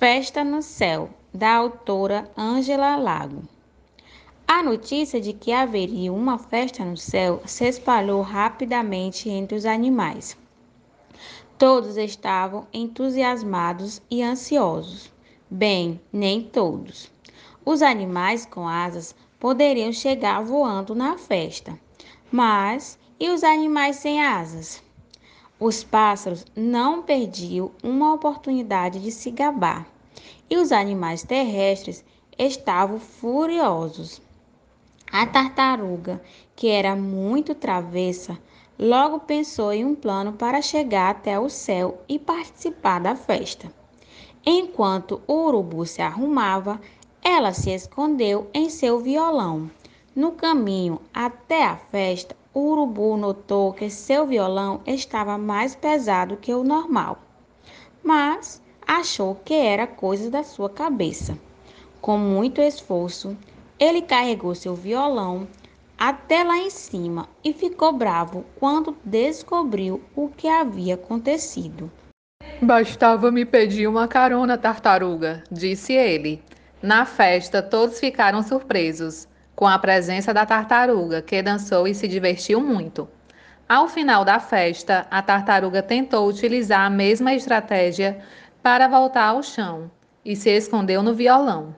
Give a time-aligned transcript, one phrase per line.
[0.00, 3.42] Festa no Céu, da autora Ângela Lago.
[4.48, 10.38] A notícia de que haveria uma festa no céu se espalhou rapidamente entre os animais.
[11.58, 15.12] Todos estavam entusiasmados e ansiosos.
[15.50, 17.12] Bem, nem todos.
[17.62, 21.78] Os animais com asas poderiam chegar voando na festa,
[22.32, 24.82] mas e os animais sem asas?
[25.60, 29.86] Os pássaros não perdiam uma oportunidade de se gabar,
[30.48, 32.02] e os animais terrestres
[32.38, 34.22] estavam furiosos.
[35.12, 36.18] A tartaruga,
[36.56, 38.38] que era muito travessa,
[38.78, 43.70] logo pensou em um plano para chegar até o céu e participar da festa.
[44.46, 46.80] Enquanto o urubu se arrumava,
[47.22, 49.70] ela se escondeu em seu violão.
[50.16, 56.52] No caminho até a festa, o urubu notou que seu violão estava mais pesado que
[56.52, 57.18] o normal,
[58.02, 61.38] mas achou que era coisa da sua cabeça.
[62.00, 63.36] Com muito esforço,
[63.78, 65.46] ele carregou seu violão
[65.96, 71.90] até lá em cima e ficou bravo quando descobriu o que havia acontecido.
[72.60, 76.42] Bastava me pedir uma carona, tartaruga, disse ele.
[76.82, 79.28] Na festa, todos ficaram surpresos
[79.60, 83.06] com a presença da tartaruga, que dançou e se divertiu muito.
[83.68, 88.20] Ao final da festa, a tartaruga tentou utilizar a mesma estratégia
[88.62, 89.90] para voltar ao chão
[90.24, 91.76] e se escondeu no violão.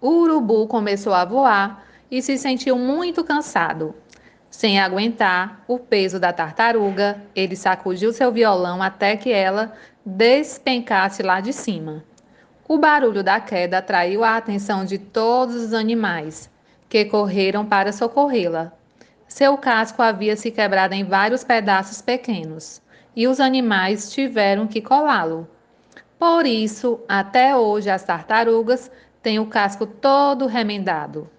[0.00, 3.94] O urubu começou a voar e se sentiu muito cansado.
[4.48, 11.42] Sem aguentar o peso da tartaruga, ele sacudiu seu violão até que ela despencasse lá
[11.42, 12.02] de cima.
[12.66, 16.50] O barulho da queda atraiu a atenção de todos os animais,
[16.92, 18.70] que correram para socorrê-la.
[19.26, 22.82] Seu casco havia se quebrado em vários pedaços pequenos
[23.16, 25.48] e os animais tiveram que colá-lo.
[26.18, 28.90] Por isso, até hoje, as tartarugas
[29.22, 31.30] têm o casco todo remendado.